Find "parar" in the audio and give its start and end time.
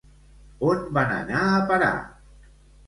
1.71-1.95